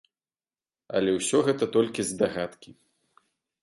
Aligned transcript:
Але 0.99 1.11
ўсё 1.17 1.43
гэта 1.51 1.71
толькі 1.79 2.09
здагадкі. 2.11 2.79